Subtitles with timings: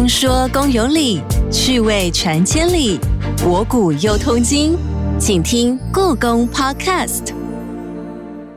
[0.00, 1.20] 公说公有理，
[1.52, 2.98] 趣味传千里，
[3.36, 4.74] 博古又通今。
[5.18, 7.34] 请听故宫 Podcast。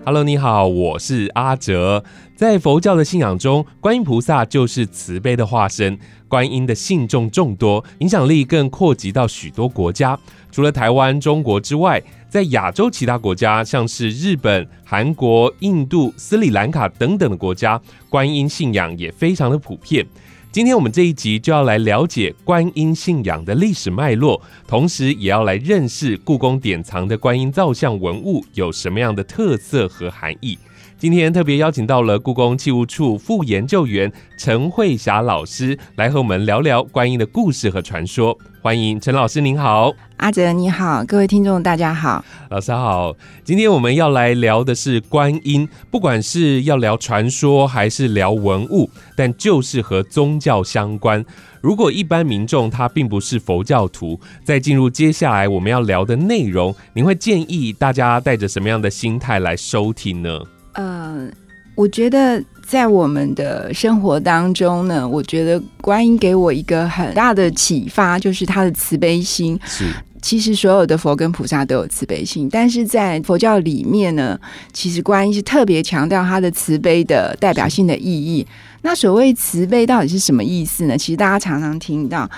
[0.05, 2.01] Hello，你好，我是阿哲。
[2.33, 5.99] 在佛教的信仰中，观音菩萨就是慈悲的化身。
[6.29, 10.17] 观音的信众众多，影响力更扩及到许多国家。
[10.49, 20.07] 除了台湾、中国之外，在亚洲其他国家，像是日本、韩国、印度、斯里兰卡等等的国家，观音信仰也非常的普遍。
[20.53, 30.55] 今天我们这一集就要来了解观音信仰的历史脉络，同时也要来认识故宫典藏的观音造像文物有什么样的特色和含义。
[30.95, 38.37] 今天特别邀请到了故宫器物处副研究员陈慧霞老师来和我们聊聊观音的故事和传说。
[38.63, 39.93] 欢迎陈老师，您好。
[40.15, 42.23] 阿哲你好，各位听众大家好。
[42.49, 43.13] 老师好，
[43.43, 51.25] 今天我们要来聊的是观音，不管是要聊传说还是聊文物，但就是和宗教相关。
[51.59, 60.39] 如果一般民众他并不是佛教徒，在进入接下来我们要聊的内容，您会建议大家带着什么样的心态来收听呢？
[60.75, 61.27] 呃，
[61.75, 69.59] 我觉得在我们的生活当中呢，我觉得观音给我一个很大的启发，就是他的慈悲心。
[69.65, 69.85] 是
[70.21, 74.39] 其实所有的佛跟菩萨都有慈悲心，但是在佛教里面呢，
[74.71, 78.47] 其实观音是特别强调他的慈悲的代表性的意义。
[78.83, 80.97] 那所谓慈悲到底是什么意思呢？
[80.97, 82.29] 其实大家常常听到，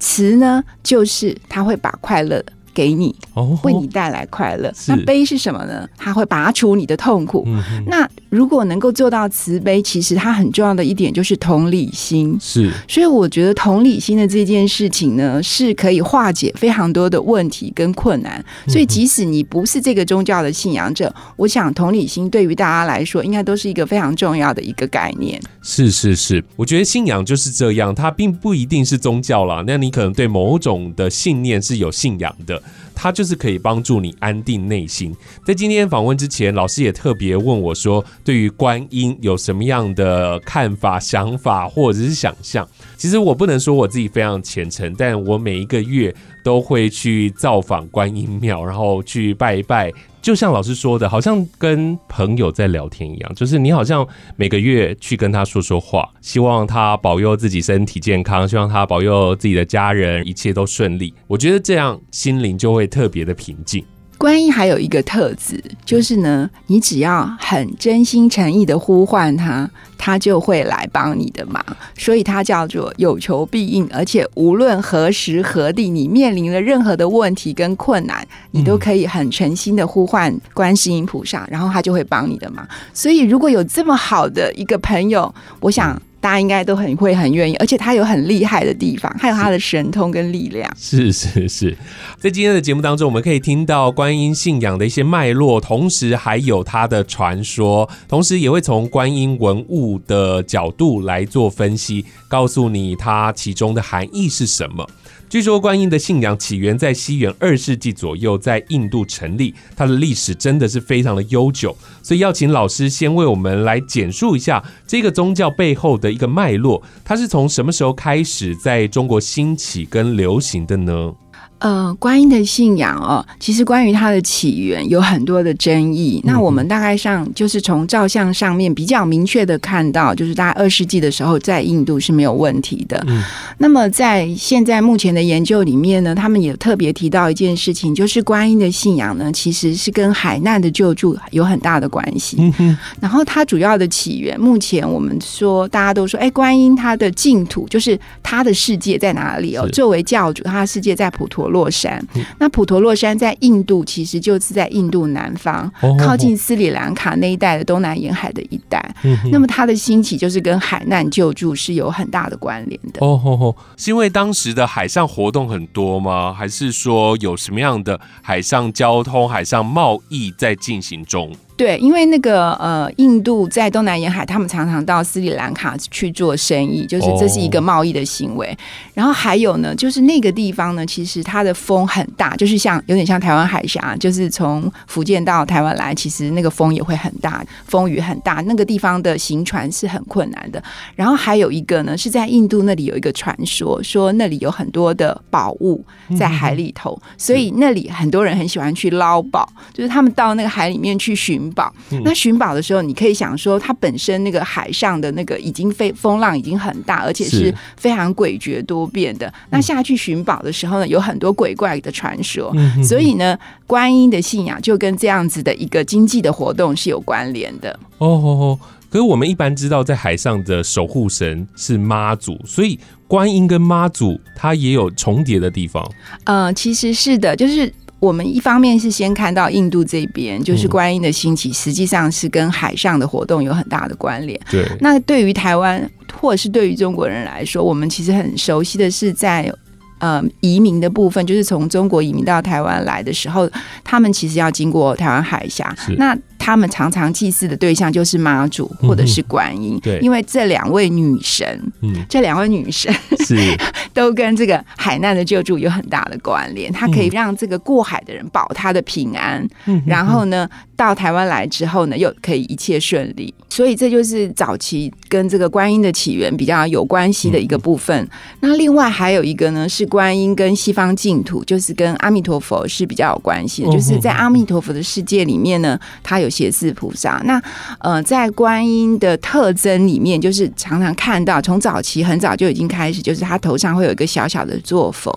[0.00, 2.44] 慈呢就是他会把快乐
[2.78, 4.72] 给你，哦为你带来快乐。
[4.86, 5.84] 那悲是什么呢？
[5.96, 7.42] 它会拔除你的痛苦。
[7.48, 12.38] 嗯那如果能够做到慈悲，其实它很重要的一点就是同理心。
[12.40, 18.44] 是所以我觉得同理心的这件事情呢，是可以化解非常多的问题跟困难。
[18.68, 25.40] 所以即使你不是这个宗教的信仰者，我想同理心对于大家来说，应该都是一个非常重要的一个概念。
[25.62, 29.64] 是是是，我觉得信仰就是这样，它并不一定是宗教啦。
[29.66, 32.62] 那你可能对某种的信念是有信仰的，
[33.00, 35.14] 它就是可以帮助你安定内心。
[35.46, 42.68] 在今天访问之前，老师也特别问我说，对于观音有什么样的看法、想法或者是想象？
[42.96, 46.12] 其实我不能说我自己非常虔诚，但我每一个月
[46.48, 49.92] 都会去造访观音庙，然后去拜一拜。
[50.22, 61.12] 就像老师说的，好像跟朋友在聊天一样，就是你好像每个月去跟他说说话，希望他保佑自己身体健康，希望他保佑自己的家人一切都顺利。
[61.26, 63.84] 我觉得这样心灵就会特别的平静。
[64.18, 71.64] 观音还有一个特质，就是呢，你只要很真心诚意的呼唤他，他就会来帮你的忙。
[71.96, 82.66] 所以它叫做有求必应，而且无论何时何地，你面临了任何的问题跟困难，你都可以很诚心的呼唤观世音菩萨，然后他就会帮你的忙。
[82.92, 85.96] 所以如果有这么好的一个朋友，我想。
[86.20, 90.68] 大家应该都很会很愿意，而且他有很厉害的地方，还有他的神通跟力量。
[90.76, 91.76] 是是是，
[92.18, 104.88] 在今天的节目当中，我们可以听到观音信仰的一些脉络，同时还有它的传说，同时也会从观音文物的角度来做分析，告诉你它其中的含义是什么。
[105.28, 121.12] 据说观音的信仰起源在西元二世纪左右，在印度成立，它的历史真的是非常的悠久，所以要请老师先为我们来简述一下这个宗教背后的一个脉络，它是从什么时候开始在中国兴起跟流行的呢？
[121.58, 126.20] 呃，观音的信仰哦，其实关于它的起源有很多的争议。
[126.24, 133.02] 那我们大概上就是从照相上面比较明确的看到，就是大概二世纪的时候，在印度是没有问题的。
[133.08, 133.22] 嗯
[133.60, 142.36] 那么在现在目前的研究里面呢，他们也特别提到一件事情，就是观音的信仰呢，其实是跟海难的救助有很大的关系。
[142.38, 149.68] 嗯哼，然后它主要的起源，目前我们说大家都说，哎，观音它的净土就是它的世界在哪里哦？
[149.70, 152.04] 作为教主，它的世界在普陀洛山。
[152.14, 158.94] 嗯那普陀洛山在印度，其实就是在印度南方，哦靠近斯里兰卡那一带的东南沿海的一带。
[159.02, 163.04] 嗯那么它的兴起就是跟海难救助是有很大的关联的。
[163.04, 166.32] 哦吼吼，是因为当时的海上活动很多吗？
[166.32, 171.32] 还是说有什么样的海上交通、海上贸易在进行中？
[171.58, 178.56] 对，因为那个呃，印度在东南沿海，他们常常到斯里兰卡去做生意，就是这是一个贸易的行为。
[178.94, 190.62] 然后还有呢，就是那个地方呢，其实它的风很大，就是像有点像台湾海峡，就是从福建到台湾来，其实那个风也会很大，风雨很大，那个地方的行船是很困难的。
[190.94, 195.84] 然后还有一个呢，是在印度那里有一个传说，说那里有很多的宝物
[196.16, 201.72] 在海里头，所以那里很多人很喜欢去捞宝，就是他们到那个海里面去寻寻宝。
[201.90, 209.32] 嗯那寻宝的时候，你可以想说，它本身那个海上的那个已经非风浪已经很大，而且是是非常诡谲多变的。
[209.50, 212.52] 那下去寻宝的时候呢，有很多鬼怪的传说。
[212.54, 217.70] 嗯所以呢，观音的信仰就跟这样子的一个经济的活动是有关联的。
[217.98, 218.58] 哦哦哦。
[218.90, 225.86] 可是我们一般知道，在海上的守护神是妈祖，所以观音跟妈祖它也有重叠的地方。
[226.24, 234.38] 呃，其实是的，就是我们一方面是先看到印度这边，就是嗯观音的兴起，实际上是跟海上的活动有很大的关联。
[234.50, 239.52] 对，那对于台湾或者是对于中国人来说，我们其实很熟悉的是在。
[240.00, 243.50] 呃，移民的部分就是从中国移民到台湾来的时候，
[243.82, 245.76] 他们其实要经过台湾海峡。
[245.96, 249.98] 那他们常常祭祀的对象就是妈祖或者是观音，对。
[249.98, 252.94] 因为这两位女神，嗯，这两位女神
[253.26, 253.36] 是。
[253.92, 256.72] 都跟这个海难的救助有很大的关联。
[256.72, 263.34] 它可以让这个过海的人保他的平安，嗯然后呢，到台湾来之后呢，又可以一切顺利。
[263.48, 268.08] 所以这就是早期跟这个观音的起源比较有关系的一个部分。
[268.38, 273.68] 那另外还有一个呢，是观音跟西方净土，就是跟阿弥陀佛是比较有关系的。
[273.68, 277.20] 嗯就是在阿弥陀佛的世界里面呢，它有胁侍菩萨。
[277.24, 277.42] 那
[277.80, 285.12] 呃，在观音的特征里面，就是常常看到，从早期很早就已经开始，就是他头上会有一个小小的坐佛，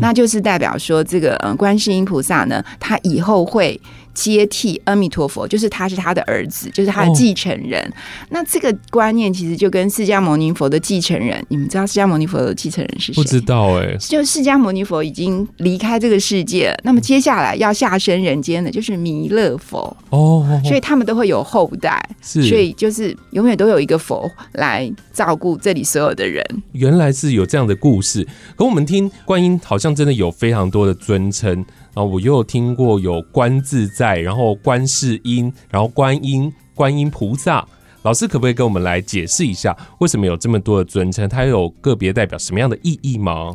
[0.00, 3.78] 那就是代表说，这个呃，观世音菩萨呢，他以后会。
[4.14, 7.92] 接替阿弥陀佛，就是他是他的儿子，就是他的继承人。
[8.30, 13.22] 那这个观念其实就跟释迦牟尼佛的继承人，你们知道释迦牟尼佛的继承人是谁？
[13.22, 19.78] 不知道哎、就释迦牟尼佛已经离开这个世界了，那么接下来要下生人间的就是弥勒佛，
[20.10, 26.44] 哦，哦所以他们都会有后代，是，所以就是永远都有一个佛来照顾这里所有的人。
[26.72, 28.26] 原来是有这样的故事。
[28.56, 37.66] 可我们听观音好像真的有非常多的尊称啊，我又有听过有观自在，然后观世音，然后观音、观音菩萨。
[38.02, 41.28] 老师可不可以跟我们来解释一下，为什么有这么多的尊称？
[41.28, 43.54] 它有个别代表什么样的意义吗？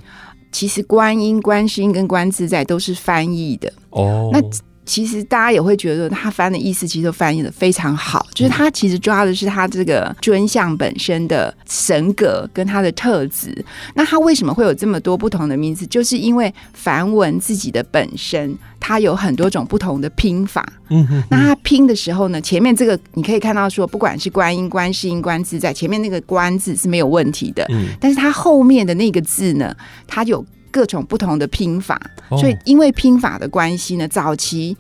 [0.52, 3.72] 其实观音、观世音跟观自在都是翻译的。
[3.90, 4.40] 哦，那
[4.88, 13.64] 其实大家也会觉得他翻的意思其实都翻译的非常好，就是他其实抓的是他这个尊像本身的神格跟他的特质。
[13.94, 15.86] 那他为什么会有这么多不同的名字？
[15.86, 20.66] 就是因为梵文自己的本身，它有很多种不同的拼法。
[20.90, 29.76] 嗯哼，那他拼的时候呢，前面这个你可以看到说，不管是观音、观世音、观自在，前面那个“观”字是没有问题的，嗯，但是它后面的那个字呢，
[30.08, 30.46] 它有
[30.78, 32.00] 各种不同的拼法。
[32.30, 34.78] 哦所以因为拼法的关系呢，早期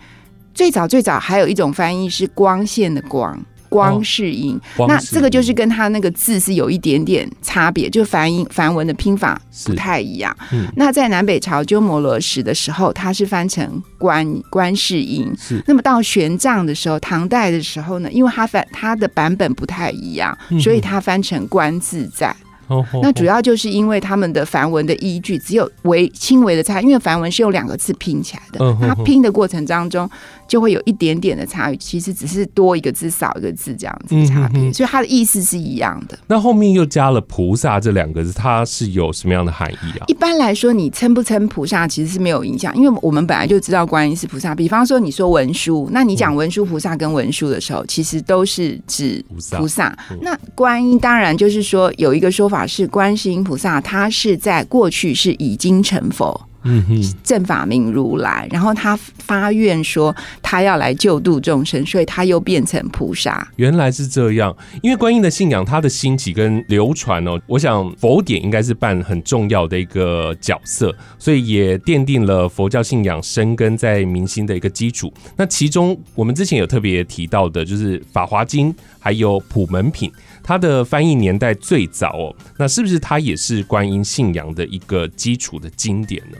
[0.53, 3.37] 最早最早还有一种翻译是光线的光。
[3.69, 4.57] 光是音，
[4.87, 10.33] 那这个就是跟它那个字是有一点点差别，就梵音梵文的拼法不太一样。
[10.53, 15.29] 嗯那在南北朝鸠摩罗什的时候，它是翻成观观世音。
[15.37, 22.33] 是那么到玄奘的时候，唐代的时候呢，因为它翻它的版本不太一样，嗯所以它翻成观自在。
[22.67, 28.77] 哦哦那主要就是因为他们的梵文的依据只有微轻微的差，因为梵文是用两个字拼起来的。
[28.79, 30.09] 它拼的过程当中
[30.47, 36.17] 就会有一点点的差异，其实只是多一个字少一个字这样子的差别，嗯哼哼所以它的意思是一样的。
[36.27, 40.05] 那后面又加了菩萨这两个字，它是有什么样的含义啊？
[40.07, 44.55] 一般来说，你称不称菩萨其实是没有影响，因为我们本来就知道观音是菩萨。
[44.55, 50.17] 比方说，你说文殊，那你讲文殊菩萨跟文殊的时候，其实都是指菩萨菩萨嗯。
[50.21, 56.46] 那观音当然就是说有一个说法是，观世音菩萨他是在过去是已经成佛。
[56.67, 63.47] 嗯哼，正法明如来，然后他发愿说他要来救度众生，所以他又变成菩萨。
[63.55, 64.55] 原来是这样。
[64.81, 75.11] 因为观音的信仰，它的兴起跟流传哦，我想佛典应该是扮很重要的一个角色，所以也奠定了佛教信仰生根在民心的一个基础。
[75.35, 80.09] 那其中我们之前有特别提到的，就是《法华经》还有《普门品》，
[80.47, 86.37] 它的翻译年代最早哦，那是不是它也是观音信仰的一个基础的经典呢？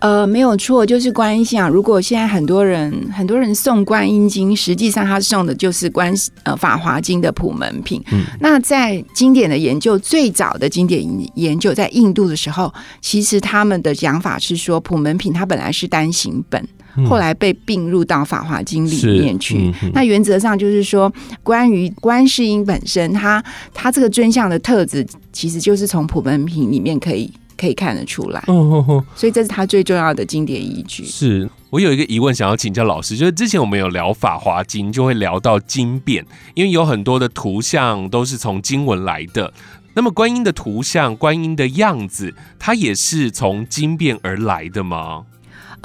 [0.00, 1.70] 呃，没有错，就是观音信仰。
[1.70, 8.02] 如果现在很多人很多人送观音经，实际上他送的就是观呃《法华经》的普门品。
[8.12, 11.02] 嗯那在经典的研究，最早的经典
[11.36, 12.70] 研究在印度的时候，
[13.00, 16.62] 其实他们的讲法是说，普门品它本来是单行本。
[17.08, 19.72] 后来被并入到《法华经》里面去。
[19.92, 21.12] 那原则上就是说，
[21.42, 23.42] 关于观世音本身，它
[23.74, 28.42] 它这个尊像的特质，其实就是从普门品里面可以可以看得出来。
[28.46, 29.04] 嗯哼哼。
[29.14, 31.04] 所以这是它最重要的经典依据。
[31.04, 36.24] 是我有一个疑问想要请教老师，就是之前我们有聊《法华经》，就会聊到经变，
[36.54, 39.52] 因为有很多的图像都是从经文来的。
[39.94, 45.24] 那么观音的图像、观音的样子，它也是从经变而来的吗？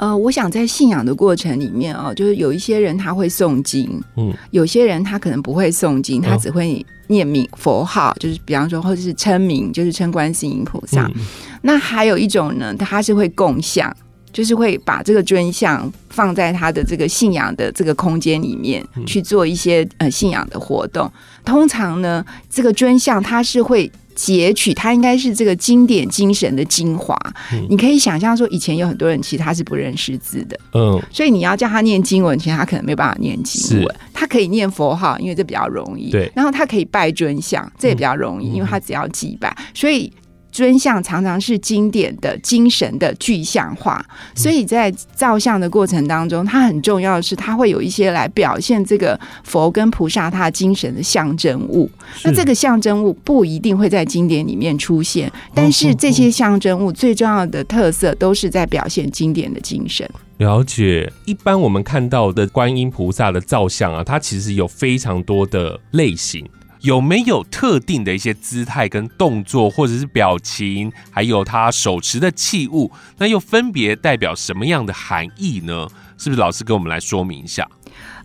[0.02, 11.06] 呃，我想在信仰的过程里面哦，就是有一些人他会诵经，嗯嗯，有些人他可能不会诵经，他哦只会念名佛号，就是比方说或者是称名，就是称观世音菩萨。
[11.14, 11.24] 嗯
[11.60, 13.96] 那还有一种呢，他是会供像，
[14.32, 21.08] 就是会把这个尊像放在他的这个信仰的这个空间里面嗯去做一些呃信仰的活动。
[21.44, 23.88] 通常呢，这个尊像它是会。
[24.14, 27.16] 截取它应该是这个经典精神的精华，
[27.52, 27.66] 嗯。
[27.68, 31.00] 你可以想象说，以前有很多人其实他是不认识字的，嗯。
[31.10, 33.94] 所以你要叫他念经文，其实他可能没有办法念经文。
[34.12, 36.10] 他可以念佛号，因为这比较容易。
[36.10, 36.30] 对。
[36.34, 38.54] 然后他可以拜尊像，这也比较容易，嗯。
[38.54, 39.56] 因为他只要祭拜。
[39.74, 40.12] 所以
[40.52, 44.04] 尊像常常是经典的精神的具象化，
[44.34, 51.90] 所以在造像的过程当中，它很重要的是，它会有一些来表现这个佛跟菩萨他精神的象征物。
[52.22, 60.08] 那这个象征物不一定会在经典里面出现，但是这些象征物最重要的特色都是在表现经典的精神。
[60.36, 66.44] 了解，一般我们看到的观音菩萨的造像啊，它其实有非常多的类型。
[66.82, 75.88] 有没有特定的一些姿态跟动作，或者是表情，还有他手持的器物，那又分别代表什么样的含义呢？
[76.18, 77.68] 是不是老师跟我们来说明一下？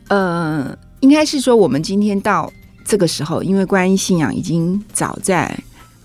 [0.09, 2.51] 呃，应该是说我们今天到
[2.83, 5.55] 这个时候，因为观音信仰已经早在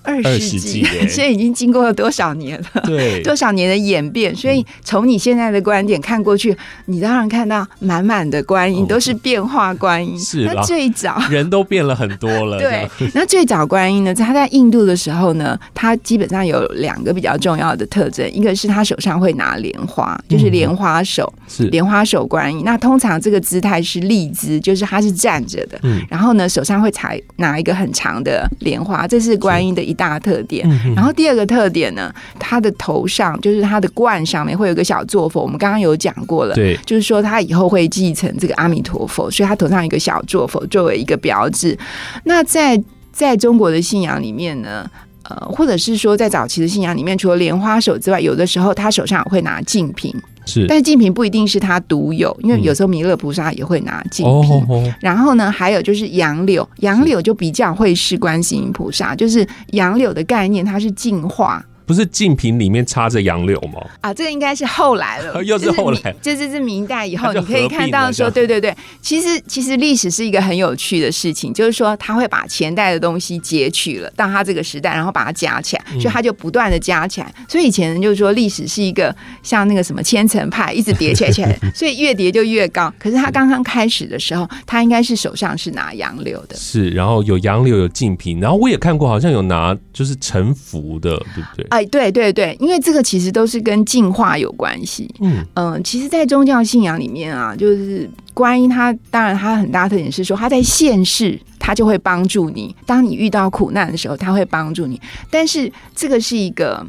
[0.02, 2.82] 二十世纪所以已经经过了多少年了？
[2.84, 6.56] 对 多少年的演变，所以从你现在的观点看过去，
[6.86, 10.18] 你当然看到满满的观音哦都是变化观音。
[10.18, 12.58] 是那最早 人都变了很多了。
[12.60, 22.62] 对，那最早观音呢，他在印度的时候呢，他基本上有两个比较重要的特征，一个是他手上会拿莲花，就是莲花手，是莲花手观音。
[22.64, 30.68] 那通常这个姿态是立姿，就是他是站着的，嗯然后呢手上会采拿一个很长的莲花，这是观音的一大特点。
[30.68, 41.78] 嗯然后第二个特点呢，它的头上就是它的冠上面会有一个小坐佛，我们刚刚有讲过了，对，就是说他以后会继承这个阿弥陀佛，所以他头上有一个小坐佛作为一个标志。
[42.24, 42.82] 那在
[43.12, 44.90] 在中国的信仰里面呢？
[45.24, 50.12] 呃，或者是说，在早期的信仰里面，除了莲花手之外，有的时候他手上也会拿净瓶，
[50.44, 50.66] 是。
[50.66, 54.94] 但是净瓶不一定是它独有，因为嗯有时候弥勒菩萨也会拿净哦瓶。
[55.00, 63.80] 然后呢，还有就是杨柳，杨柳就比较会是观世音菩萨，就是杨柳的概念，它是净化，不是净瓶里面插着杨柳吗？
[64.00, 77.34] 啊，这个应该是后来了， 又是后来这这是是明代以后，你可以看到说，对对对，其实其实历史是一个很有趣的事情，就是说他会把前代的东西截取了到他这个时代，然后把它加起来，嗯所以他就不断的加起来。
[77.48, 82.92] 所以以前人就说历史是一个像那个什么千层派，一直叠起来 起来， 所以越叠就越高。
[82.98, 86.56] 可是他刚刚开始的时候，他应该是手上是拿杨柳的。
[86.56, 91.66] 是，然后有杨柳，有净瓶，然后我也看过，好像有拿就是沉浮的，对不对？
[91.72, 95.08] 哎，对对对，因为这个其实都是跟进化有关系。
[95.20, 102.76] 嗯，嗯，其实，在宗教信仰里面啊，就是观音，它当然它很大特点是说，它在现世，它就会帮助你。
[102.84, 105.00] 当你遇到苦难的时候，它会帮助你。
[105.30, 106.86] 但是这个是一个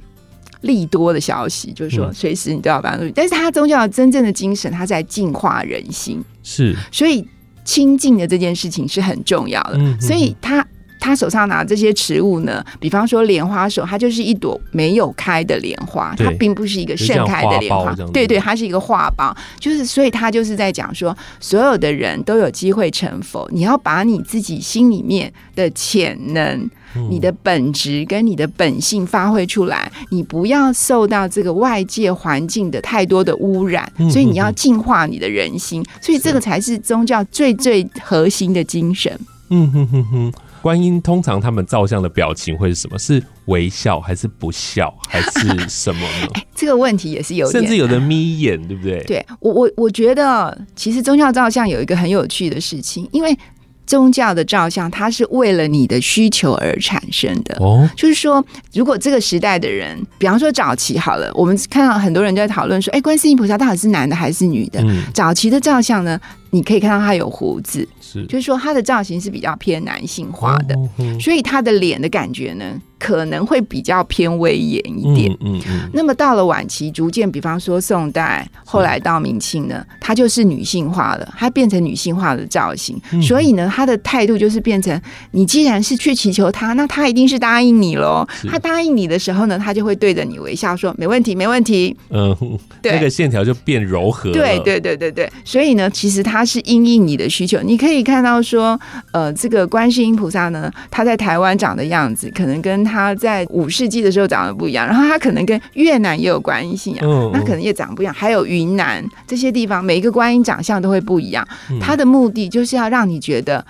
[0.60, 3.12] 利多的消息，就是说嗯随时你都要帮助你。
[3.16, 7.26] 但是他宗教真正的精神，他在净化人心，是，所以
[7.64, 9.78] 清净的这件事情是很重要的。
[9.78, 10.68] 嗯所以他
[11.04, 17.94] 他手上拿这些植物呢，比方说莲花手，它就是一朵没有开的莲花，它并不是一个盛开的莲花。
[18.14, 26.58] 对对，它是一个画包，就是所以他就是在讲说，所有的人都有机会成佛，你要把你自己心里面的潜能。
[26.96, 39.12] 嗯你的本质跟你的本性发挥出来，你不要受到这个外界环境的太多的污染，嗯所以你要净化你的人心，所以这个才是宗教最最核心的精神。
[39.50, 40.34] 嗯哼哼哼，
[40.64, 42.98] 观音通常他们照相的表情会是什么？
[42.98, 46.28] 是微笑还是不笑还是什么呢？
[46.56, 49.04] 这个问题也是有点，甚至有的眯眼，对不对？
[49.04, 53.38] 对我我我觉得，其实宗教照相有一个很有趣的事情，因为
[53.86, 57.58] 宗教的照相它是为了你的需求而产生的。
[57.60, 58.42] 哦，就是说，
[58.74, 64.80] 如果这个时代的人，比方说早期好了，我们看到很多人在讨论说，哎，观世音菩萨到底是男的还是女的？
[64.82, 66.18] 嗯，早期的照相呢，
[66.52, 70.76] 你可以看到他有胡子，是就是说他的造型是比较偏男性化的，
[71.20, 75.32] 所以他的脸的感觉呢，可能会比较偏威严一点。
[75.42, 83.02] 嗯嗯嗯，那么到了晚期，逐渐，比方说宋代，后来到明清呢，它就是女性化了，它变成女性化的造型。
[83.12, 85.02] 嗯所以呢，他的态度就是变成，
[85.32, 88.28] 你既然是去祈求他，那他一定是答应你喽。
[88.50, 91.96] 他答应你的时候呢，他就会对着你微笑说：“没问题，没问题。
[92.10, 92.36] 嗯，
[92.82, 94.34] 对那个线条就变柔和了。
[94.34, 97.62] 对对对对对，所以呢，其实他它是因应你的需求。
[97.62, 98.80] 你可以看到说，
[99.12, 108.14] 呃，这个观世音菩萨呢，他在台湾长的样子，可能跟他在五世纪的时候长得不一样，然后他可能跟越南也有观音信仰，嗯那可能也长不一样。
[108.14, 111.48] 还有云南这些地方，每一个观音长相都会不一样。
[111.80, 113.66] 他的目的就是要让你觉得。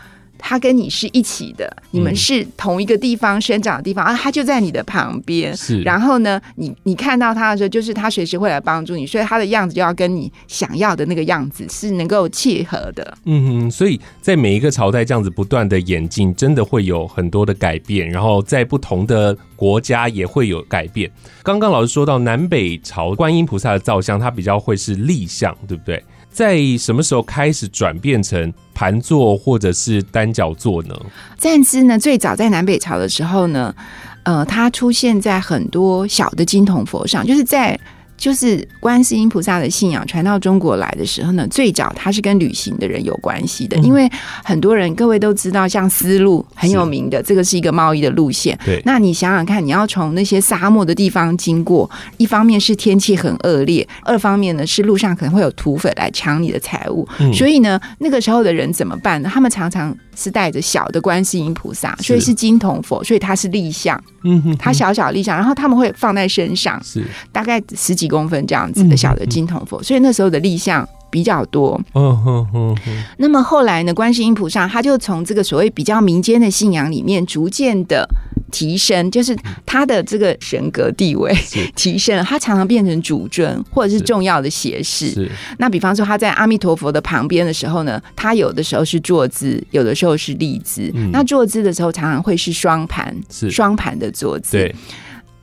[0.46, 5.56] 他跟你是一起的，你们嗯是同一个地方生长的地方，啊，他就在你的旁边。
[5.56, 13.18] 是，然后呢，你你看到他的时候，就是他随时会来帮助你，所以他的样子就要跟你想要的那个样子是能够契合的。
[13.24, 21.10] 嗯哼，所以在每一个朝代这样子不断的演进，真的会有很多的改变，然后在不同的国家也会有改变。
[21.42, 26.04] 刚刚老师说到南北朝观音菩萨的造像，它比较会是立像，对不对？
[26.34, 30.96] 在什么时候开始转变成盘坐或者是单脚坐呢？
[31.38, 33.74] 站姿呢，最早在南北朝的时候呢，
[34.24, 37.80] 呃，它出现在很多小的金铜佛上，就是在。
[38.24, 43.84] 就是观世音菩萨的信仰传到中国来的时候呢，最早它是跟旅行的人有关系的，嗯。
[43.84, 44.10] 因为
[44.46, 48.58] 很多人各位都知道，像丝路很有名的，这个是一个贸易的路线。
[48.64, 57.34] 对，那你想想看，你要从那些沙漠的地方经过，一方面是天气很恶劣，二方面呢是路上可能会有土匪来抢你的财物，嗯。
[57.34, 59.30] 所以呢，那个时候的人怎么办呢？
[59.34, 67.04] 他们常常是带着小的观世音菩萨，所以是金铜佛，所以它是立像，嗯哼，它小小立像，然后他们会放在身上，是，
[67.34, 70.88] 大概十几公分这样子的小的金铜佛，所以那时候的立像。
[71.14, 78.04] 比较多，嗯哼哼哼，那么后来呢，观世音菩萨他就从这个所谓比较民间的信仰里面逐渐的
[78.52, 81.32] 提升，就是他的这个神格地位
[81.78, 85.30] 提升了，他常常变成主尊或者是是重要的胁侍。
[85.60, 90.90] 那比方说他在阿弥陀佛的旁边的时候呢，他有的时候是坐姿，有的时候是立姿。
[90.96, 94.54] 嗯那坐姿的时候常常会是双盘，是双盘的坐姿。
[94.54, 94.76] 对，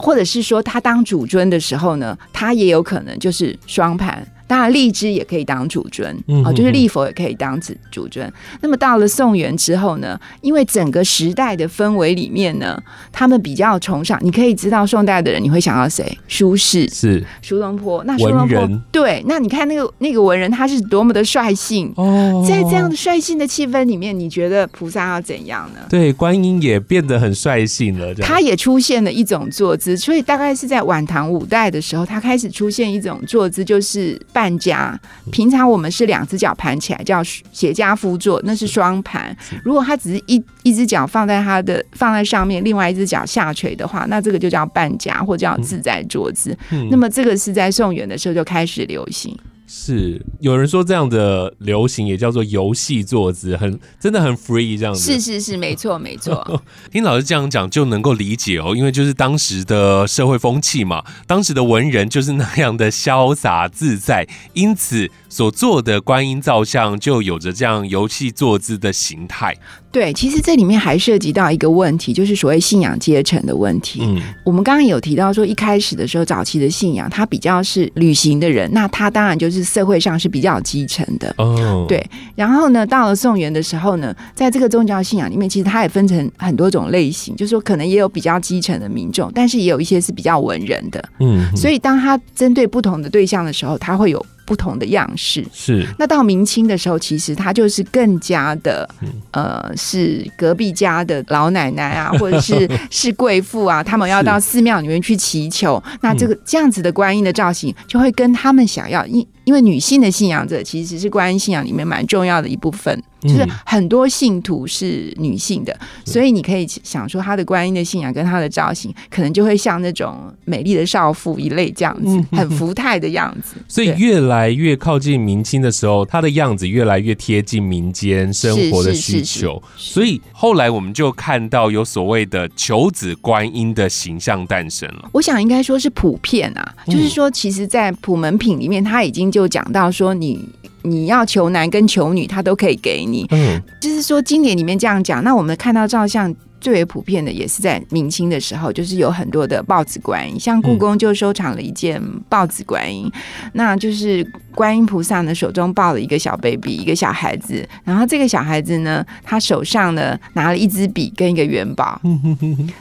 [0.03, 4.27] 或者是说他当主尊的时候呢，他也有可能就是双盘。
[4.51, 8.29] 当然，立枝也可以当主尊，嗯哦，就是立佛也可以当主主尊。
[8.61, 12.77] 那么到了宋元之后呢，因为整个时代的氛围里面呢，
[13.13, 16.19] 他们比较崇尚，你可以知道宋代的人，你会想到谁？
[16.27, 18.03] 苏轼、是苏东坡。
[18.03, 21.93] 那苏文东坡人对，那你看那个那个文人，他是多么的率性。
[21.95, 25.81] 哦在这样的率性的气氛里面，你觉得菩萨要怎样呢？
[25.89, 34.99] 对观音也变得很率性了，他也出现了一种坐姿，所以大概是在晚唐五代的时候，他开始出现一种坐姿，就是半夹。
[35.31, 37.23] 平常我们是两只脚盘起来，叫
[37.53, 39.37] 斜夹夫坐，那是双盘。
[39.63, 46.57] 如果他只是一一只脚放在他的放在上面，另外一只脚下垂的话，那这个就叫半夹或叫自在坐姿。
[46.71, 49.37] 嗯那么这个是在宋元的时候就开始流行。
[49.73, 55.13] 是有人说这样的流行也叫做游戏坐姿，很真的很 free 这样子。
[55.13, 56.61] 是是是，没错没错。
[56.91, 69.57] 听老师这样讲就能够理解哦，因为就是当时的社会风气嘛，当时的文人就是那样的潇洒自在，因此所做的观音造像就有着这样游戏坐姿的形态。
[69.93, 74.01] 对，其实这里面还涉及到一个问题，就是所谓信仰阶层的问题。
[74.03, 81.35] 嗯，我们刚刚有提到说，一开始的时候，早期的信仰，它比较是旅行的人，那他当然就是社会上是比较基层的。
[81.39, 91.03] 哦，对然后呢，到了宋元的时候呢，在这个宗教信仰里面，其实它也分成很多种类型，就是说可能也有比较基层的民众，但是也有一些是比较文人的。
[91.19, 95.45] 嗯，所以当他针对不同的对象的时候，他会有不同的样式。
[95.53, 105.81] 是那到明清的时候，其实他就是更加的，嗯呃，是隔壁家的老奶奶啊，或者是 是贵妇啊，他们要到寺庙里面去祈求。
[106.01, 123.57] 那这个这样子的观音的造型，就会跟他们想要，因因为女性的信仰者其实是观音信仰里面蛮重要的一部分，就是嗯很多信徒是女性的，所以你可以想说，她的观音的信仰跟她的造型，可能就会像那种美丽的少妇一类这样子嗯，很福态的样子。
[123.67, 135.09] 所以越来越靠近明清的时候，她的样子越来越贴近民间生活的需求，所以后来我们就看到有所谓的求子观音的形象诞生了。
[135.11, 140.49] 我想应该说是普遍啊，嗯就是说，其实，在普门品里面，他已经就讲到说你。
[140.83, 143.27] 你要求男跟求女，他都可以给你。
[143.33, 145.23] 嗯，就是说，经典里面这样讲。
[145.23, 153.13] 那我们看到照相最为普遍的，也是在明清的时候，就是有很多的豹子观音，像故宫就收藏了一件豹子观音，
[153.53, 162.01] 那就是观音菩萨呢手中抱了一个小 baby，一个小孩子，然后这个小孩子呢，他手上呢拿了一支笔跟一个元宝，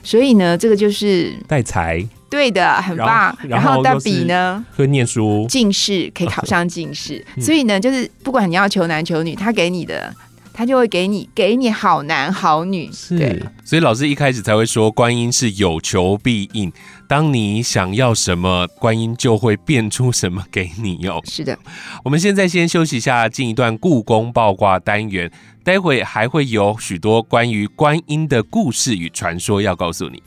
[0.03, 3.35] 所以呢，这个就是带财对的，很棒。
[3.47, 10.13] 然后然后的又是笔呢，会念书，进士可以考上进士，嗯所以呢，就是不管你要求男求女，他给你的。
[10.51, 12.87] 他就会给你给你好男好女。
[12.87, 16.69] 对是，所以老师一开始才会说，观音是有求必应。
[17.07, 21.21] 当你想要什么，观音就会变出什么给你哦。
[21.23, 21.57] 是的，
[22.03, 25.31] 我们现在先休息一下，进一段故宫爆卦单元，
[25.63, 30.21] 待会还会有许多关于观音的故事与传说要告诉你。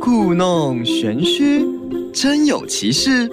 [0.00, 1.66] 故弄玄虚，
[2.12, 3.28] 真有其事。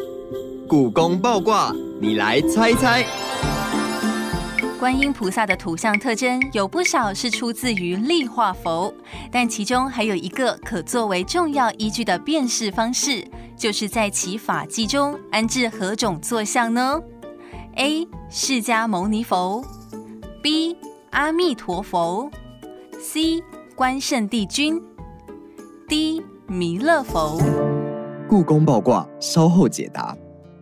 [0.67, 3.05] 故宫爆卦，你来猜猜。
[4.79, 8.93] 观音菩萨的图像特征有不少是出自于立化佛，
[9.31, 13.25] 但其中还有一个可作为重要依据的辨识方式，
[13.57, 16.99] 就是在其法纪中安置何种坐像呢
[17.75, 18.07] ？A.
[18.29, 19.63] 释迦牟尼佛
[20.41, 20.75] ，B.
[21.11, 22.29] 阿弥陀佛
[22.99, 23.41] ，C.
[23.75, 24.81] 关圣帝君
[25.87, 26.21] ，D.
[26.47, 27.41] 弥勒佛。
[28.29, 30.15] 故宫爆卦，稍后解答。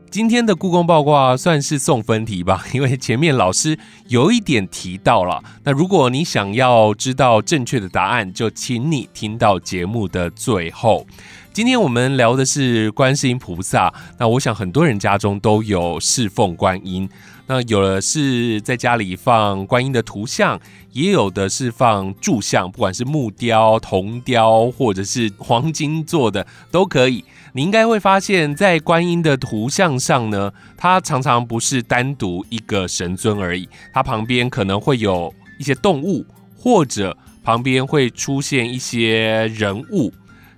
[0.09, 5.43] 今天的故宫爆卦算是送分题吧， 因为前面老师有一点提到了。
[5.63, 11.05] 那如果你想要知道正确的答案，就请你听到节目的最后。
[11.51, 17.09] 今天我们聊的是观世音菩萨，那我想很多人家中都有侍奉观音。
[17.45, 20.59] 那有的是在家里放观音的图像，
[20.93, 27.23] 也有的是放柱像，不管是木雕、铜雕或者是黄金做的都可以。
[27.51, 36.25] 你应该会发现，在观音的图像上呢，它常常不是单独一个神尊而已，它旁边可能会有一些动物，
[36.57, 40.11] 或者旁边会出现一些人物。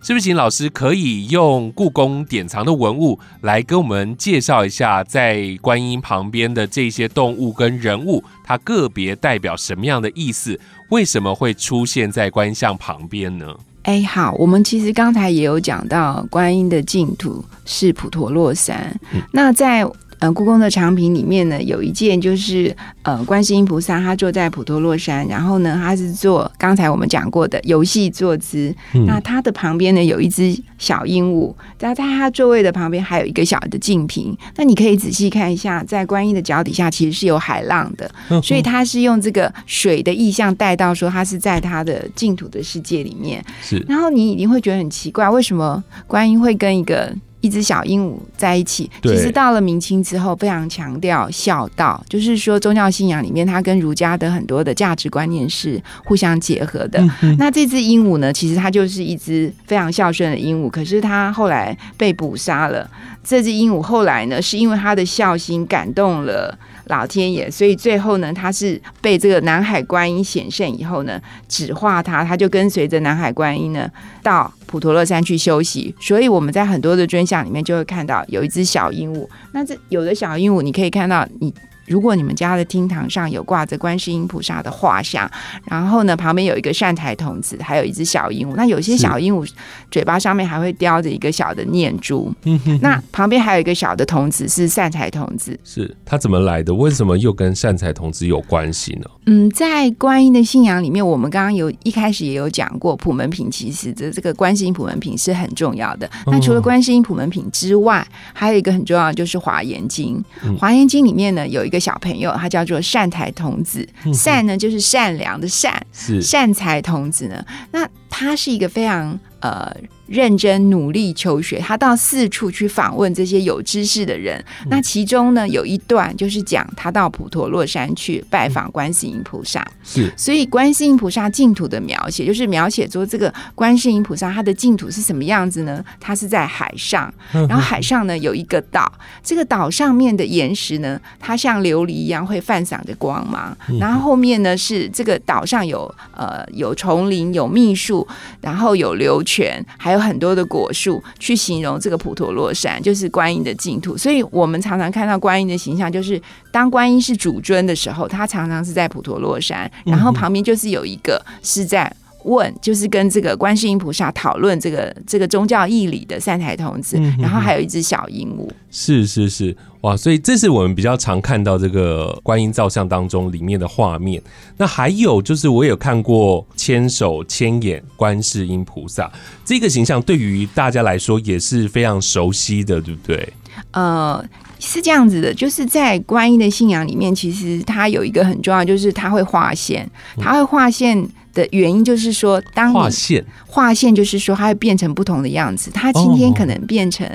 [0.05, 10.59] 是不是请老师可以用故宫典藏的文物来跟我们介绍一下，在观音旁边的这些动物跟人物，它个别代表什么样的意思？
[10.91, 13.47] 为什么会出现在观音像旁边呢？
[13.81, 18.95] 哎，好，我们其实刚才也有讲到，观音的净土是普陀洛山。
[19.31, 19.83] 那在
[20.19, 28.73] 呃故宫的藏品里面呢，有一件就是呃观世音菩萨他坐在普陀洛山，然后呢他是做刚才我们讲过的游戏坐姿。
[29.05, 34.35] 那他的旁边呢有一只小鹦鹉，在在他座位的旁边还有一个小的净瓶。
[34.55, 38.09] 那你可以仔细看一下，在观音的脚底下其实是有海浪的，
[38.41, 43.43] 所以他是用这个水的意象带到说他是在他的净土的世界里面。
[43.61, 47.13] 是然后你一定会觉得很奇怪，为什么观音会跟一个
[47.45, 48.89] 一只小鹦鹉在一起？
[49.03, 56.99] 其实到了明清之后，非常强调孝道，就是说宗教信仰里面，它跟儒家的很多的价值观念是互相结合的。
[57.37, 62.89] 那这只鹦鹉呢，其实它就是一只非常孝顺的鹦鹉，可是它后来被捕杀了。
[63.23, 73.89] 这只鹦鹉后来呢，是因为它的孝心感动了老天爷，所以最后呢，它是被这个南海观音显现以后呢，指化它，它就跟随着南海观音呢
[74.23, 75.95] 到普陀洛山去休息。
[76.01, 79.25] 所以我们在很多的尊像里面就会看到有一只小鹦鹉。
[79.53, 81.53] 那这有的小鹦鹉，你可以看到你。
[81.85, 85.29] 如果你们家的厅堂上有挂着观世音菩萨的画像，
[85.65, 88.55] 然后呢旁边有一个善财童子，还有一只小鹦鹉。
[88.55, 89.47] 那有些小鹦鹉
[89.91, 95.59] 嘴巴上面还会叼着一个小的念珠，嗯哼那旁边还有一个小的童子是善财童子。
[95.63, 96.73] 是他怎么来的？
[96.73, 99.05] 为什么又跟善财童子有关系呢？
[99.27, 106.09] 嗯，在观音的信仰里面，我们刚刚有一开始也有讲过，普门品其实这这个观世音普门品是很重要的。
[106.27, 110.23] 那除了观世音普门品之外，还有一个很重要的就是华严经。
[110.59, 116.21] 华严经里面呢有一个小朋友，他叫做善财童子，善呢就是善良的善，是。
[116.21, 119.75] 善财童子呢，那他是一个非常呃
[120.07, 124.43] 认真努力求学，他到四处去访问这些有知识的人。
[124.67, 130.11] 那其中呢有一段就是讲他到普陀洛山去拜访观世音菩萨，是。
[130.15, 135.83] 所以观世音菩萨净土的描写，就是描写说这个观世音菩萨他的净土是什么样子呢？
[135.99, 138.91] 它是在海上，然后海上呢有一个岛，
[139.23, 148.07] 这个岛上面的岩石呢，它像琉璃一样会泛闪着光芒，然后后面呢是这个岛上有呃有丛林、有密树，
[148.41, 153.97] 然后有流泉，还有很多的果树，去形容这个普陀洛山，就是观音的净土。
[153.97, 161.91] 所以我们常常看到观音的形象，就是当观音是主尊的时候，他常常是在普陀洛山，然后旁边就是有一个是在。
[162.25, 168.49] 问就是跟这个观世音菩萨讨论这个这个宗教义理的三台童子，然后还有一只小鹦鹉。
[168.69, 169.95] 是是是，哇！
[169.95, 174.21] 所以这是我们比较常看到这个观音造像当中里面的画面。
[174.57, 179.09] 那还有就是，我有看过千手千眼观世音菩萨
[179.45, 183.33] 这个形象，对于大家来说也是非常熟悉的，对不对？
[183.71, 184.21] 呃，
[184.59, 195.69] 是这样子的，就是在观音的信仰里面，其实它有一个很重要，就是它会划线，它会划线的原因就是说，当你划线，划线就是说，它会变成不同的样子。
[195.71, 197.07] 它今天可能变成、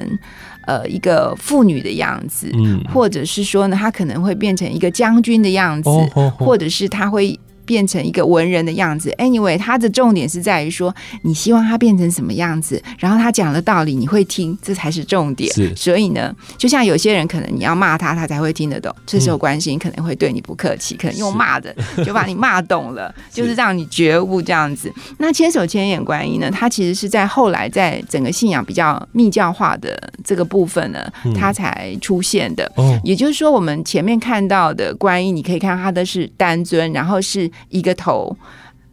[0.67, 7.37] 呃一个妇女的样子，嗯，或者是说呢，它可能会变成一个将军的样子，哦哦哦或者是它会。
[7.71, 9.15] 变成一个文人的样子。
[9.17, 15.49] Anyway，他的重点是在于说，你希望他变成什么样子，然后他讲的道理你会听，这才是重点。
[15.55, 18.93] 是所以呢，就像有些人可能你要骂他，他才会听得懂。
[19.07, 21.73] 这时候关心可能会对你不客气，可能用骂的
[22.05, 24.93] 就把你骂懂了，就是让你觉悟这样子。
[25.19, 30.99] 那千手千眼观音呢，它其实是在后来在整个信仰比较密教化的这个部分呢，
[31.39, 32.69] 它才出现的。
[32.77, 38.37] 嗯，也就是说，我们前面看到的观音，你可以看到它的是单尊，然后是一个头，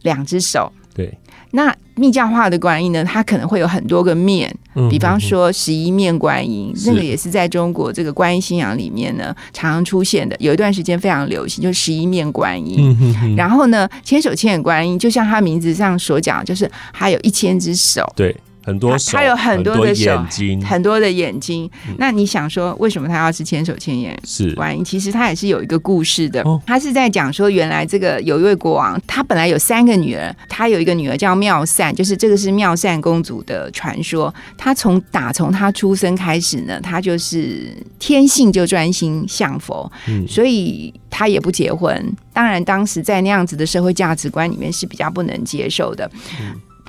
[0.02, 0.70] 两只手。
[0.94, 1.16] 对，
[1.52, 12.96] 那密教化的观音呢，它可能会有很多个面，嗯比方说十一面观音，嗯那个也是在中国这个观音信仰里面呢常常出现的，有一段时间非常流行，就是十一面观音。
[13.36, 18.36] 然后呢，千手千眼观音，就像它名字上所讲，就是它有一千只手，对，
[18.68, 21.68] 很多手，它它有很多的手眼睛，很多的眼睛。
[21.96, 26.60] 那你想说，为什么他要是千手千眼是观音，其实他也是有一个故事的哦。
[26.66, 34.32] 他是在讲说，原来这个有一位国王，他本来有三个女儿，他有一个女儿叫妙善，就是这个是妙善公主的传说。
[34.58, 42.14] 她从打从她出生开始呢，她就是天性就专心向佛，嗯所以他也不结婚。
[42.34, 46.08] 当然，当时在那样子的社会价值观里面是比较不能接受的。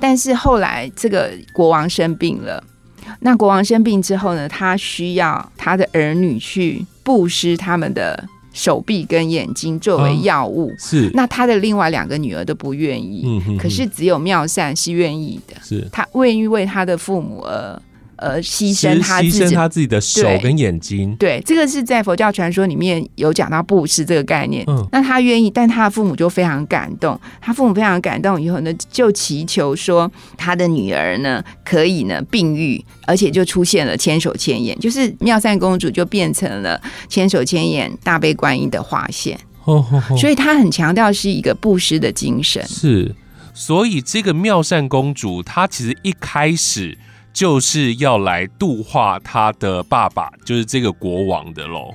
[0.00, 2.64] 但是后来这个国王生病了。
[3.20, 10.72] 那国王生病之后呢，他需要他的儿女去布施他们的手臂跟眼睛作为药物。
[10.78, 17.82] 是，那他的另外两个女儿都不愿意，嗯哼哼可是只有妙善是愿意的，是他愿意为他的父母而
[18.20, 19.40] 而牺牺牲他自己。
[19.40, 24.64] 牺牲他自己的手跟眼睛，对，这个是在佛教传说里面有讲到布施这个概念。
[24.68, 27.18] 嗯那他愿意，但他的父母就非常感动。
[27.40, 39.38] 他父母非常感动以后呢，就祈求说他的女儿呢可以呢病愈，而且就出现了千手千眼，就是妙善公主就变成了千手千眼大悲观音的化现。
[39.64, 39.84] 哦
[40.18, 42.66] 所以他很强调是一个布施的精神。
[42.66, 43.14] 是，
[43.54, 46.96] 所以这个妙善公主她其实一开始
[47.32, 51.90] 就是要来度化他的爸爸，就是这个国王的喽。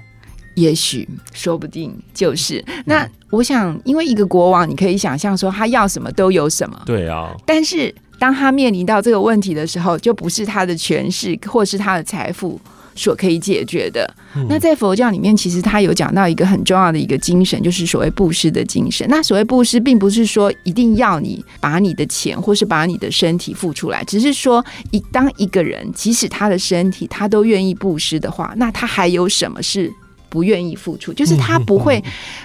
[0.55, 3.07] 也许，说不定就是那。
[3.31, 12.57] 我想，因为一个国王，你可以想象说他要什么都有什么，对啊，但是当他面临到这个问题的时候，就不是他的权势或是他的财富
[12.95, 14.09] 所可以解决的。
[14.49, 19.05] 那在佛教里面，其实他有讲到一个很重要的一个精神，就是所谓布施的精神。
[19.09, 29.91] 那所谓布施，并不是说一定要你把你的钱或是把你的身体付出来，只是说一当一个人即使他的身体他都愿意布施的话，那他还有什么是
[30.29, 31.13] 不愿意付出？
[31.13, 32.03] 就是他不会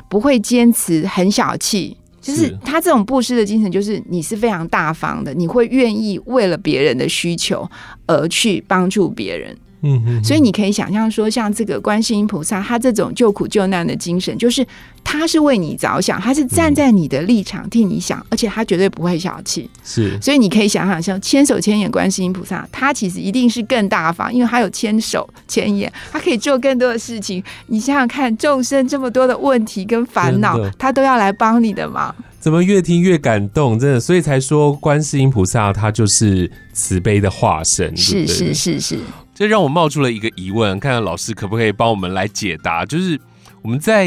[0.09, 1.97] 不会坚持很小气。
[2.21, 7.67] 就是是他这种布施的精神，就是你是非常大方的，你会愿意为了别人的需求
[8.07, 9.57] 而去帮助别人。
[9.83, 14.67] 嗯哼，所以你可以想象说，像这个观世音菩萨，他这种救苦救难的精神，就是
[15.03, 19.69] 他是为你着想，他是站在你的立场替你想，而且他绝对不会小气。
[19.85, 27.43] 是所以你可以想想，像千手千眼观世音菩萨，他其实一定是更大方，因为他有千手千眼，他可以做更多的事情。
[27.67, 32.15] 你想想看，众生这么多的问题跟烦恼，他都要来帮你的忙。
[32.39, 38.99] 怎么越听越感动，真的，所以才说观世音菩萨他就是慈悲的化身，是是是是，
[39.41, 42.85] 这让我冒出了一个疑问，看看老师可不可以帮我们来解答。
[42.85, 43.19] 就是
[43.63, 44.07] 我们在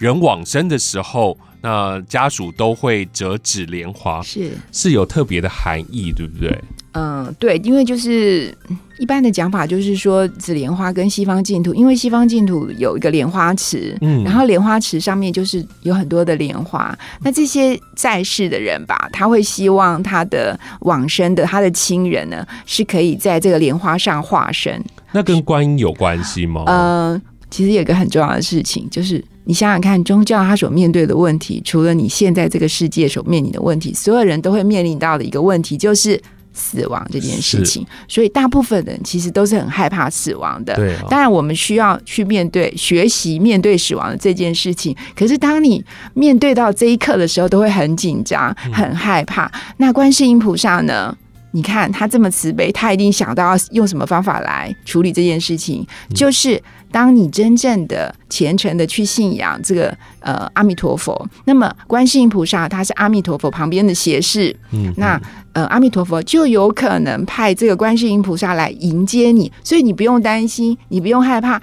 [0.00, 4.50] 人往生的时候，那家属都会折纸莲花，是。
[4.72, 6.58] 是有特别的含义，对不对？
[6.92, 16.98] 嗯，对，因为就是嗯一般的讲法，就是说紫莲花跟西方净土，因为西方净土有一个莲花池，嗯然后莲花池上面就是有很多的莲花。
[17.20, 24.82] 那这些在世的人吧，他会希望他的往生的他的亲人呢，是可以在这个莲花上化身。
[25.12, 26.64] 那跟观音有关系吗？
[26.66, 36.20] 嗯，其实有一个很重要的事情，就是你想想看，宗教它所面对的问题，除了你现在这个世界所面临的问题，所有人都会面临到的一个问题就是
[36.52, 37.84] 死亡这件事情。
[38.06, 40.74] 所以大部分人其实都是很害怕死亡的。
[41.08, 44.94] 当然，我们需要去面对、学习面对死亡的这件事情。
[45.16, 45.82] 可是，当你
[46.14, 49.50] 面对到这一刻的时候，都会很紧张、很害怕。
[49.78, 51.16] 那观世音菩萨呢？
[51.52, 55.86] 你看他这么慈悲，他一定想到要用什么方法来处理这件事情。
[56.14, 56.60] 就是
[56.90, 65.20] 当你真正的虔诚的去信仰这个呃阿弥陀佛，那么观世音菩萨他是阿弥陀佛旁边的胁侍，嗯那
[65.52, 71.60] 呃，阿弥陀佛就有可能派这个观世音菩萨来迎接你，所以你不用担心，你不用害怕。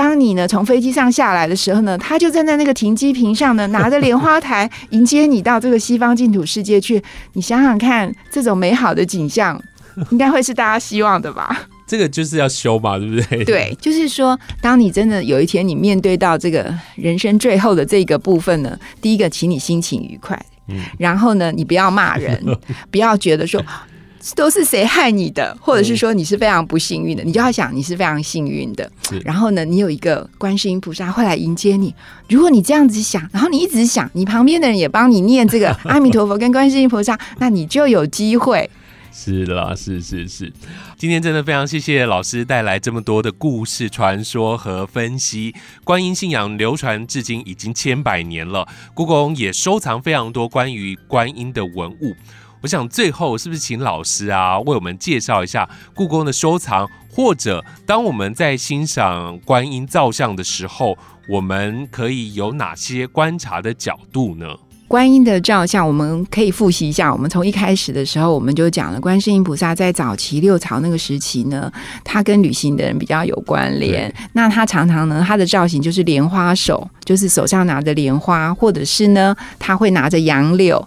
[0.00, 7.02] 当你呢从飞机上下来的时候呢，他就站在那个停机坪上呢， 拿着莲花台迎接你到这个西方净土世界去。
[7.34, 9.62] 你想想看，这种美好的景象，
[10.10, 11.66] 应该会是大家希望的吧？
[11.86, 13.44] 这个就是要修嘛，对不对？
[13.44, 22.42] 对，就是说，当你真的有一天你面对到这个人生最后的这个部分呢，第一个，请你心情愉快，嗯然后呢，你不要骂人，
[22.90, 23.62] 不要觉得说
[24.34, 28.90] 都是谁害你的，或者是说你是非常不幸运的，你就要想你是非常幸运的。
[29.24, 31.94] 然后呢，你有一个观世音菩萨会来迎接你。
[32.28, 38.68] 如果你这样子想，然后你一直想，你旁边的人也帮你念这个 阿弥陀佛跟观世音菩萨，那你就有机会。
[39.12, 40.52] 是啦，是是是，
[40.96, 45.52] 今天真的非常谢谢老师带来这么多的故事、传说和分析。
[45.82, 52.14] 观音信仰流传至今已经千百年了，故宫也收藏非常多关于观音的文物。
[52.62, 64.46] 我想最后是不是请老师啊为我们介绍一下故宫的收藏，或者当我们在欣赏观音造像的时候，我们可以有哪些观察的角度呢？
[64.86, 67.10] 观音的照相，我们可以复习一下。
[67.12, 71.72] 我们从一开始的时候，我们就讲了，观世音菩萨在早期六朝那个时期呢，
[72.04, 74.12] 他跟旅行的人比较有关联。
[74.32, 80.84] 那他常常呢，他的造型就是莲花手，就是手上拿着莲花，或者是呢，他会拿着杨柳。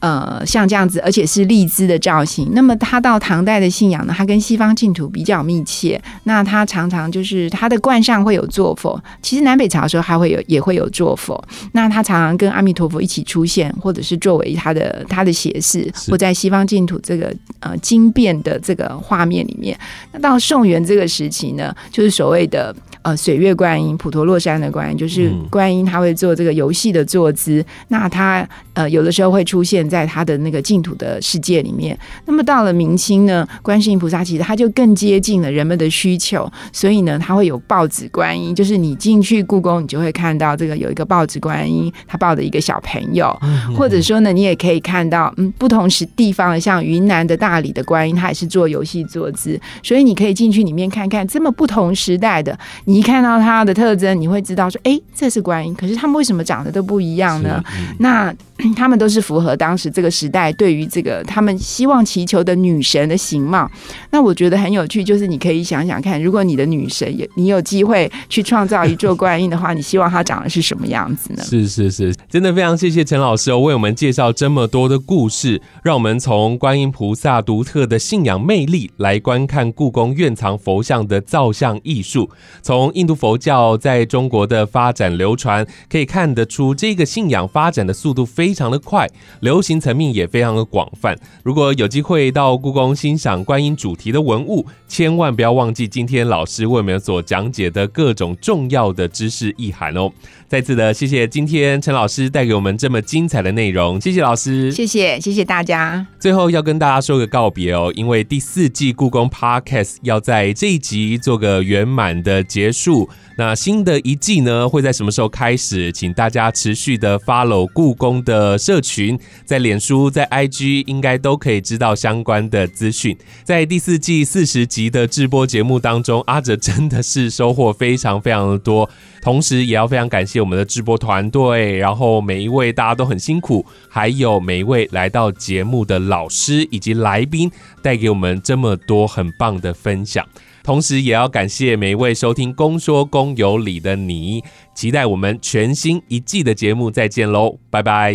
[0.00, 2.50] 呃，像这样子，而且是荔枝的造型。
[2.52, 6.00] 那么，他到唐代的信仰呢，他跟西方净土比较密切。
[6.24, 11.42] 那他常常就是他的冠上会有坐佛，其实南北朝的时候还会有也会有坐佛。
[11.72, 19.76] 那他常常跟阿弥陀佛一起出现，或者是作为他的他的胁侍，或在西方净土这个呃经变的这个画面里面。
[20.12, 27.64] 那到宋元这个时期呢，就是所谓的呃水月观音、普陀洛山的观音，就是观音他会做这个游戏的坐姿。
[27.88, 31.98] 那他呃有的时候会出现在他的那个净土的世界里面。
[32.26, 43.36] 那么到了明清呢，观世音菩萨其实他就更接近了人们的需求，所以呢，他会有报纸观音，就是你进去故宫，你就会看到这个有一个报纸观音，他抱着一个小朋友，
[43.76, 57.60] 或者说呢，你也可以看到，嗯，不同时地方的，像云南的大理的观音，他也是做游戏坐姿，所以你可以进去里面看看，这么不同时代的，你一看到它的特征，你会知道说，哎，这是观音，可是他们为什么长得都不一样呢？
[57.76, 58.32] 嗯那
[58.74, 63.70] 他们都是符合当时这个时代对于这个他们希望祈求的女神的形貌。
[64.10, 71.42] 那我觉得很有趣，就是你可以想想看，如果你的女神也你有机会去创造一座观音的话，你希望她长得是什么样子呢？
[71.46, 82.30] 是是是，真的非常谢谢陈老师哦，为我们介绍这么多的故事，让我们从观音菩萨独特的信仰魅力来观看故宫院藏佛像的造像艺术。
[82.62, 91.16] 从印度佛教在中国的发展流传，可以看得出这个信仰发展的速度非非常的快，流行层面也非常的广泛。
[91.44, 100.10] 如果有机会到故宫欣赏观音主题的文物，千万不要忘记今天老师为我们所讲解的各种重要的知识意涵哦。
[100.48, 104.72] 再次的谢谢今天陈老师带给我们这么精彩的内容，谢谢老师。
[104.72, 106.06] 谢谢，谢谢大家。
[106.18, 113.10] 最后要跟大家说个告别哦，因为第四季故宫 Podcast 要在这一集做个圆满的结束。
[113.36, 115.92] 那新的一季呢，会在什么时候开始？
[115.92, 123.14] 请大家持续的 follow 故宫的社群，在脸书、在 IG 应该都可以知道相关的资讯。
[123.44, 128.88] 在第四季四十集的直播节目当中，阿哲真的是收获非常非常的多，
[129.20, 137.50] 同时也要非常感谢我们的直播团队，然后每一位大家都很辛苦，还有每一位来到节目的老师以及来宾，
[137.82, 140.26] 带给我们这么多很棒的分享。
[140.62, 144.42] 同时，也要感谢每一位收听《公说公有理》的你，
[144.74, 148.14] 期待我们全新一季的节目再见喽，拜拜。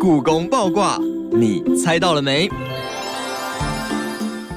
[0.00, 0.98] 故宫爆卦，
[1.32, 2.48] 你猜到了没？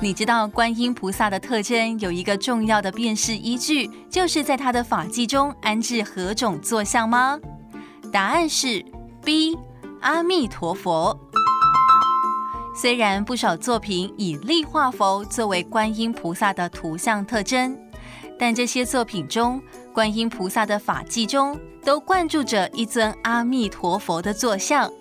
[0.04, 7.40] 你知道观音菩萨的特征有一个重要的辨识依据，就是在他的法器中安置何种坐像吗？
[8.12, 8.84] 答案是
[9.24, 9.56] B，
[10.00, 11.16] 阿弥陀佛。
[12.76, 17.78] 虽然不少作品以立化佛作为观音菩萨的图像特征，
[18.40, 19.62] 但这些作品中，
[19.94, 24.92] 观音菩萨的法器中都灌注着一尊阿弥陀佛的坐像。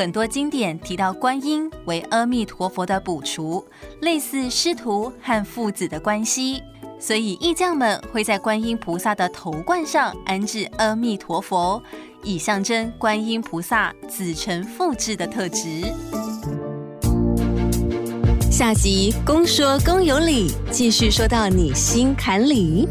[0.00, 3.62] 很多经典提到观音为阿弥陀佛的补厨，
[4.00, 6.62] 类似师徒和父子的关系，
[6.98, 11.82] 所以义匠们会在观音菩萨的头冠上安置阿弥陀佛，
[12.22, 15.82] 以象征观音菩萨子承父志的特质。
[18.50, 22.88] 下集公说公有理，继续说到你心坎里。